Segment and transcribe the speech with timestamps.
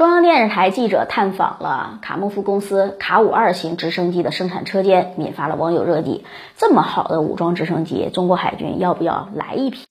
[0.00, 6.24] 中央电视台记者探访了卡莫夫公司卡五二型直升机的生产车间，引发了网友热议。
[6.56, 9.84] 这么好的武装直升机，中国海军要不要来一批？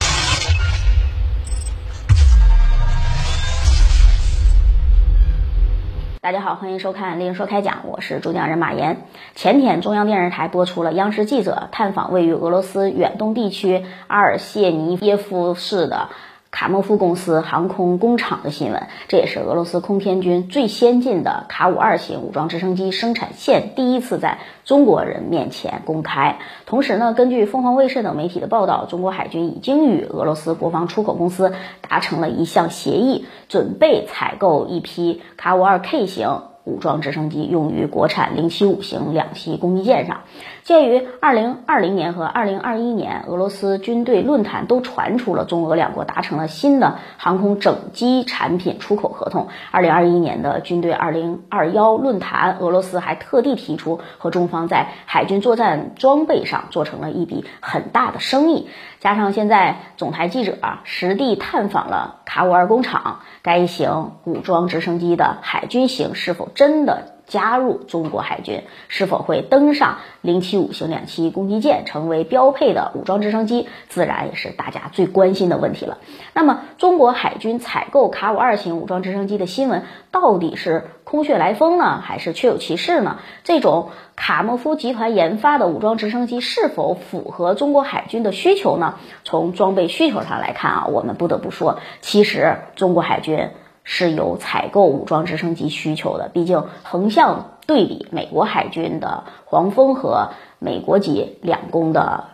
[6.20, 9.04] 大家好，欢迎收看《猎鹰说开讲》，我是主讲人马岩。
[9.36, 16.08] 前天，中央电视台播出了央视记者探访位于俄罗斯远东地区阿尔谢尼耶夫市的。
[16.50, 26.38] 卡莫夫公司航空工厂的新闻，这也是俄罗斯空天军最先进的卡五二型武装直升机生产线第一次在中国人面前公开。
[26.66, 36.49] 同时呢，根据凤凰卫视等媒体的报道，中国海军已经与俄罗斯国防出口公司达成了一项协议，准备采购一批卡五二 K 型。
[36.64, 40.20] 武装直升机用于国产零七五型两栖攻击舰上。
[40.62, 58.68] 鉴于二零二零年和二零二一年俄罗斯军队论坛都传出了中俄两国达成了新的航空整机产品出口合同，二零二一年的军队二零二幺论坛，俄罗斯还特地提出和中方在海军作战装备上做成了一笔很大的生意。
[59.00, 67.14] 加上现在总台记者啊实地探访了卡五二工厂，该型武装直升机的海军型是否真的？
[67.30, 75.98] 加入中国海军是否会登上零七五型两栖攻击舰，成为标配的武装直升机，自然也是大家最关心的问题了。
[76.34, 83.20] 那么，中国海军采购卡五二型武装直升机的新闻，到底是空穴来风呢，还是确有其事呢？
[83.44, 88.96] 这种卡莫夫集团研发的武装直升机是否符合中国海军的需求呢？
[89.22, 93.50] 从装备需求上来看啊，我们不得不说，其实中国海军。
[93.92, 100.28] 是有采购武装直升机需求的，毕竟横向对比美国海军的黄蜂和
[100.60, 102.26] 美国级两攻的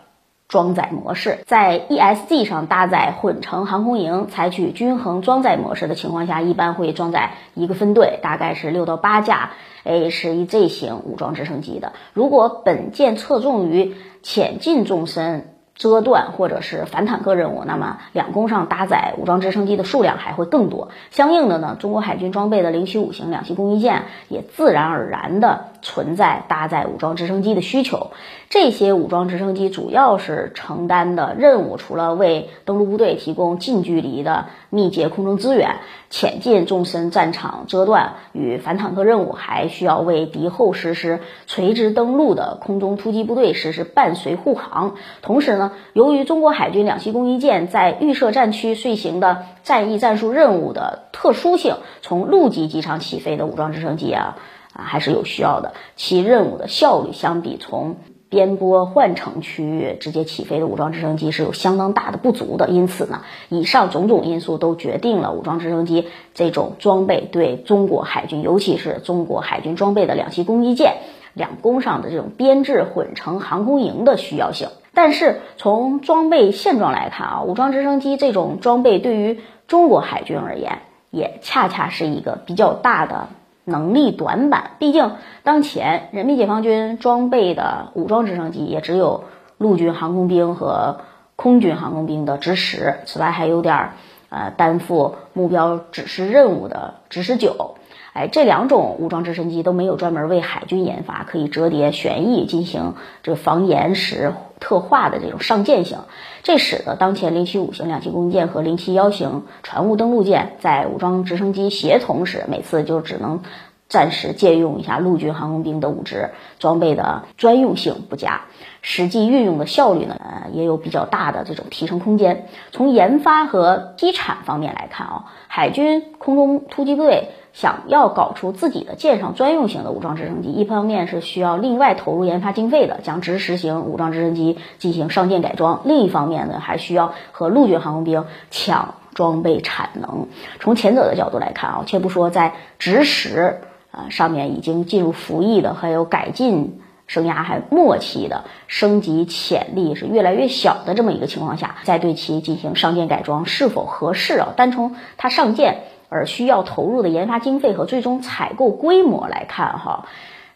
[0.47, 11.93] 装载模式，在 ESG 上搭载混成航空营，采取均衡装载模式的情况下，一般会装载一个分队，大概是六到八架 AH-1Z 型武装直升机的。
[12.13, 15.56] 如果本舰侧重于潜进纵深。
[15.77, 20.89] 遮断或者是反坦克任务，那么两攻上搭载武装直升机的数量还会更多。
[21.11, 28.11] 相应的呢，中国海军装备的零七五型两栖攻击舰也自然而然的存在搭载武装直升机的需求。
[28.49, 35.75] 这些武装直升机主要是承担的任务，除了为登陆部队提供近距离的密集空中支援、
[36.09, 44.95] 潜进纵深战场遮断与反坦克任务，还需要为敌后实施垂直登陆的空中突击部队实施伴随护航。
[45.21, 45.71] 同时呢。
[45.93, 54.37] 由于中国海军两栖攻击舰在预设战区遂行的战役战术任务的特殊性，从陆基机场起飞的武装直升机啊
[54.77, 57.97] 啊还是有需要的，其任务的效率相比从
[58.29, 62.67] 边波换乘区域直接起飞的武装直升机是有相当大的不足的。
[62.67, 70.97] 因此呢，以上种种因素都决定了武装直升机这种装备对中国海军，尤其是中国海军装备的两栖攻击舰
[71.33, 74.67] 两攻上的这种编制混成航空营的需要性。
[74.93, 80.79] 但是从装备现状来看啊，武装直升机这种装备对于中国海军而言，
[81.11, 83.29] 也恰恰是一个比较大的
[83.67, 84.71] 能力短板。
[84.79, 85.11] 毕竟
[85.43, 89.25] 当前人民解放军装备的武装直升机也只有
[89.57, 91.01] 陆军航空兵和
[91.35, 93.93] 空军航空兵的直十，此外还有点儿
[94.29, 97.75] 呃担负目标指示任务的直十九。
[98.17, 105.99] 哎，这两种武装直升机都没有专门为海军研发，可以折叠旋翼进行这个防岩石特化的这种上舰型，
[106.41, 113.41] 这使得当前零七五型两栖攻击舰和零七幺型船坞登陆舰在武装直升机协同时，每次就只能
[113.87, 118.45] 暂时借用一下陆军航空兵的武职，装备的专用性不佳，
[118.81, 122.47] 实际运用的效率呢，呃，也有比较大的这种提升空间。
[122.71, 127.29] 从研发和机产方面来看啊，海军空中突击队。
[127.59, 140.27] 想要搞出自己的舰上专用型的武装直升机，一方面是需要另外投入研发经费的，将直十型武装直升机进行上舰改装；另一方面呢，还需要和陆军航空兵抢装备产能。
[140.59, 154.49] 从前者的角度来看啊，且不说在直十啊上面已经进入服役的，还有改进生涯还末期的，升级潜力是越来越小的这么一个情况下，再对其进行上舰改装是否合适啊？
[154.55, 155.79] 单从它上舰。
[156.09, 160.05] 而需要投入的研发经费和最终采购规模来看，哈，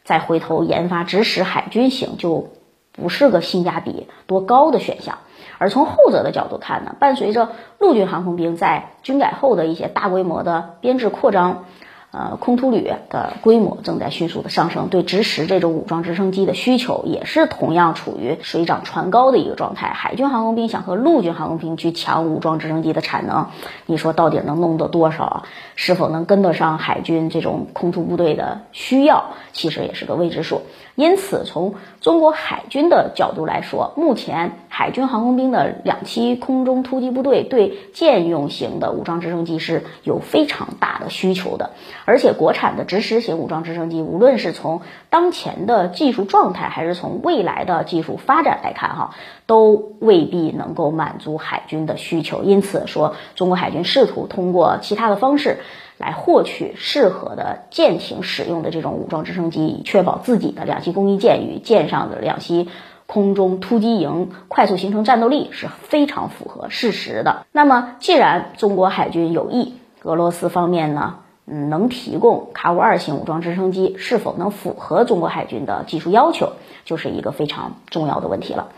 [0.04, 2.50] 再回头研发直使海军型就
[2.92, 5.18] 不是个性价比多高的选项。
[5.58, 7.50] 而从后者的角度看呢，伴随着
[7.80, 11.66] 陆军航空兵在军改后的一些大规模的编制扩张，
[12.12, 19.88] 呃，空突旅的规模正在迅速的上升，对直十这种武装直升机的需求也是同样处于水涨船高的一个状态。
[19.88, 23.48] 海军航空兵想和陆军航空兵去抢武装直升机的产能，
[23.86, 25.44] 你说到底能弄得多少啊？
[25.76, 30.64] 是否能跟得上海军这种空突部队的需要，其实也是个未知数。
[30.96, 41.72] 因此，从中国海军的角度来说，目前海军航空兵的两栖空中突击部队对舰用型的武装直升机是有非常大的需求的。
[42.06, 49.16] 而且，国产的直十型武装直升机，无论是从当前的技术状态，还是从未来的技术发展来看，哈，
[49.46, 52.44] 都未必能够满足海军的需求。
[52.44, 55.58] 因此，说中国海军试图通过其他的方式。
[55.98, 62.70] 来获取适合的舰艇使用的这种武装直升机，以确保自己的两栖攻击舰与舰上的两栖
[63.06, 67.46] 空中突击营快速形成战斗力是非常符合事实的。
[67.52, 76.54] 那么，既然中国海军有意，俄罗斯方面呢，嗯，能提供卡五二型武装直升机，是否能符合中国海军的技术要求，
[76.86, 78.70] 就是一个非常重要的问题了。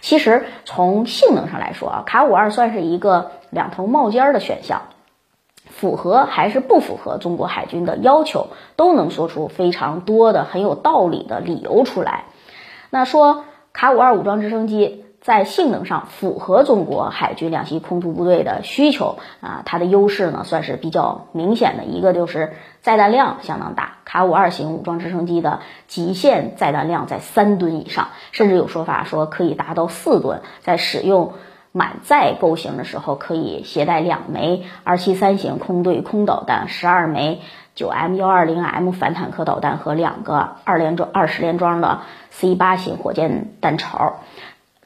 [0.00, 4.82] 其实从性能上来说啊，卡五二算是一个两头冒尖的选项。
[5.64, 12.24] 符合还是不符合中国海军的要求，都能说出非常多的很有道理的理由出来。
[12.90, 21.84] 那说卡五二武装直升机在性能上符合中国海军两栖空突部队的需求啊，它的优势呢算是比较明显的。
[21.84, 22.52] 一个就是
[22.82, 31.32] 载弹量相当大，卡五二型武装直升机的极限载弹量在三吨以上，甚至有说法说可以达到四吨，在使用。
[31.74, 37.40] 满载构型的时候，可以携带两枚二七三型空对空导弹，十二枚
[37.74, 44.16] 九 M 幺二零 M 反坦克导弹和两个二连装、二十连装的 C 八型火箭弹巢。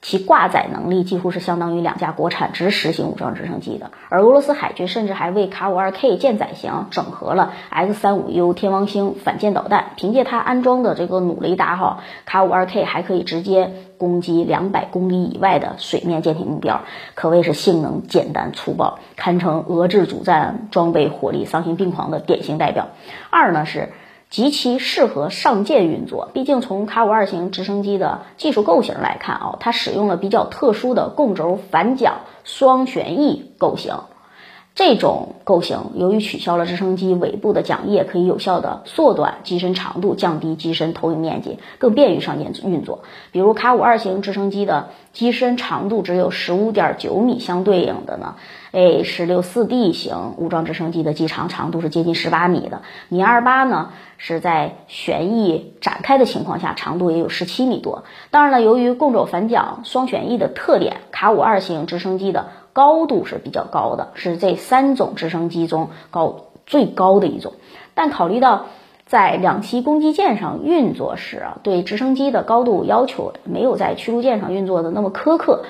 [0.03, 9.87] 其挂载能力几乎是相当于两架国产直十型武装直升机的，而俄罗斯海军甚至还为卡五二 K 舰载型整合了 X 三五 U 天王星反舰导弹。
[9.97, 16.83] 凭借它安装的这个弩雷达，哈，卡五二 K 还可以直接攻击两百公里以外的水面舰艇目标，
[17.15, 22.89] 可谓是性能简单粗暴，堪称俄制主战装备火力丧心病狂的典型代表。
[23.31, 23.89] 二呢是。
[24.29, 33.95] 极其适合上舰运作，毕竟从卡五二型直升机的技术构型来看啊，它使用了比较特殊的共轴反桨双旋翼构型。
[34.77, 43.03] 这种构型由于取消了直升机尾部的桨叶，可以有效的缩短机身长度，降低机身投影面积，更便于上舰运作。
[43.33, 48.35] 比如卡五二型直升机的机身长度只有十五点九米，相对应的呢
[48.73, 58.05] ，A 十六四 D 型武装直升机的机长长度是接近十八米的，米二八呢是在旋翼展开的情况下，长度也有十七米多。
[58.31, 67.55] 当然了，由于共轴反桨双旋翼的特点，卡五二型直升机的高度是比较高的，是这三种直升机中高最高的一种。
[67.95, 68.67] 但考虑到
[69.07, 75.65] 在两栖攻击舰上运作时啊，对直升机的高度要求没有在驱逐舰上运作的那么苛刻，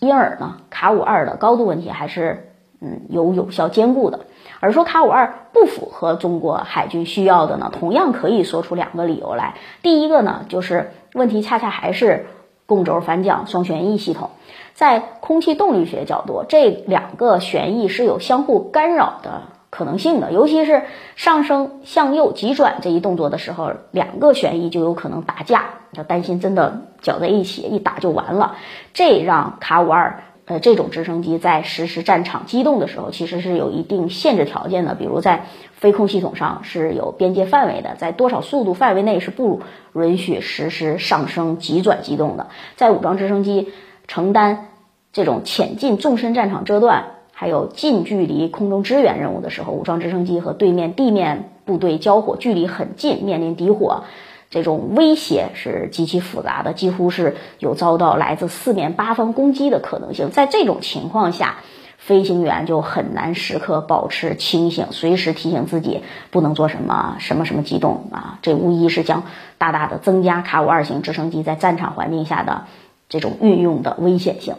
[0.00, 4.18] 因而呢，卡五二的高度问题还是嗯有有效兼顾的。
[4.58, 9.54] 而说卡五二不符合中国海军需要的呢，同样可以说出两个理由来。
[9.80, 12.26] 第一个呢，就是问题恰恰还是
[12.66, 14.30] 共轴反桨双旋翼系统。
[14.74, 20.82] 在空气动力学角度，这两个旋翼是有相互干扰的可能性的，尤其是
[21.14, 28.56] 上升向右急转这一动作的时候，两个旋翼就有可能打架，要担心真的搅在一起一打就完了。
[28.92, 35.44] 这让卡五二呃这种直升机在实施战场机动的时候，其实是有一定限制条件的，比如在
[35.74, 39.60] 飞控系统上是有边界范围的，在多少速度范围内是不
[39.94, 43.70] 允许实施上升急转机动的，在武装直升机。
[44.08, 44.71] 承担
[45.12, 54.04] 这种潜进纵深战场遮断，还有近距离空中支援任务的时候，武装直升机和对面地面部队交火，距离很近，面临敌火，
[54.48, 60.30] 这种威胁是极其复杂的，几乎是有遭到来自四面八方攻击的可能性。
[60.30, 61.58] 在这种情况下，
[61.98, 66.00] 飞行员就很难时刻保持清醒，随时提醒自己
[66.30, 68.38] 不能做什么什么什么机动啊！
[68.40, 69.24] 这无疑是将
[69.58, 72.62] 大大的增加卡五二型直升机在战场环境下的。
[73.08, 74.54] 这种运用的危险性。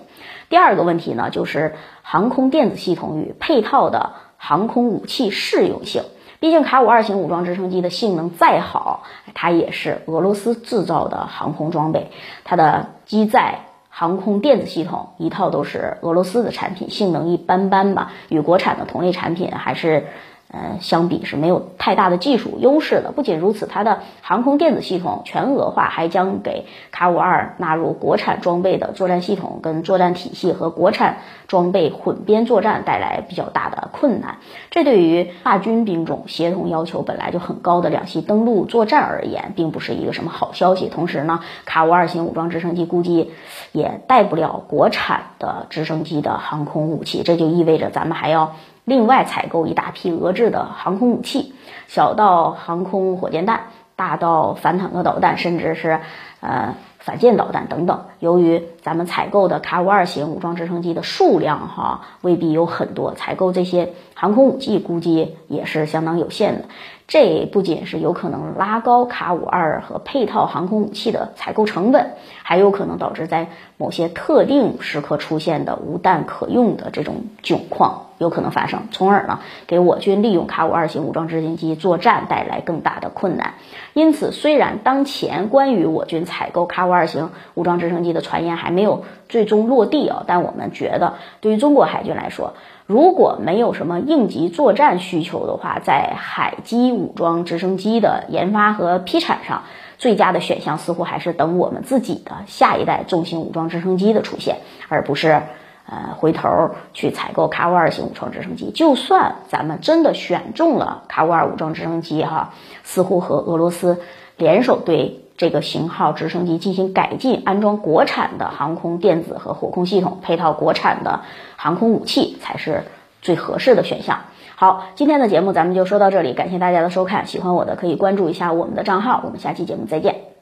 [0.53, 6.03] 第二个问题呢，就是航空电子系统与配套的航空武器适用性。
[6.39, 9.01] 毕竟卡五二型武装直升机的性能再好，
[9.33, 12.11] 它也是俄罗斯制造的航空装备，
[12.43, 20.05] 它的机载航空电子系统一套都是俄罗斯的产品，性能一般般吧，与国产的同类产品还是。
[20.53, 23.11] 呃，相比是没有太大的技术优势的。
[23.11, 31.17] 不仅如此，它的航空电子系统全额化，还将给卡五二纳入国产装备的作战系统跟作战体系和国产
[31.47, 34.37] 装备混编作战带来比较大的困难。
[34.69, 40.87] 这对于大军兵种协同要求本来就很高的两栖登陆作战而言，并不是一个什么好消息。
[40.87, 43.31] 同时呢，卡五二型武装直升机估计
[43.71, 48.53] 也带不了国产的直升机的航空武器，这就意味着咱们还要。
[48.85, 51.53] 另外采购一大批俄制的航空武器，
[51.87, 56.01] 小到航空火箭弹，大到反坦克导弹，甚至是
[56.41, 58.05] 呃反舰导弹等等。
[58.23, 66.65] 由于咱们采购的卡五二型武装直升机的数量哈未必有很多，采购这些航空武器估计也是相当有限的。
[67.05, 72.13] 这不仅是有可能拉高卡五二和配套航空武器的采购成本，
[72.43, 78.05] 还有可能导致在某些特定时刻出现的无弹可用的这种窘况。
[78.19, 83.55] 有可能发生，从而呢给我军利用卡五二型武装直升机作战带来更大的困难。
[83.93, 92.53] 因此，虽然当前关于我军采购卡五二型武装直升机的传言还没有最终落地啊，但我们觉得对于中国海军来说，
[92.85, 99.63] 如果没有什么应急作战需求的话，在海基武装直升机的研发和批产上，
[99.97, 105.41] 最佳的选项似乎还是等我们自己的下一代重型武装直升机的出现，而不是。
[105.85, 106.49] 呃，回头
[106.93, 112.53] 去采购卡五二型武装直升机，就算咱们真的选中了卡五二武装直升机，哈，
[112.83, 113.99] 似乎和俄罗斯
[114.37, 121.19] 联手对这个型号直升机进行改进，安装国产的航空电子和火控系统，配套国产的
[121.57, 122.85] 航空武器，才是
[123.21, 124.19] 最合适的选项。
[124.55, 130.32] 好，今天的节目咱们就说到这里，感谢大家的收看，喜欢我的可以关注一下我们的账号，我们下期节目再见。